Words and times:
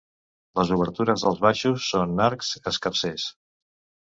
Les 0.59 0.69
obertures 0.77 1.25
dels 1.27 1.43
baixos 1.47 1.91
són 1.91 2.25
arcs 2.31 2.51
escarsers. 2.73 3.29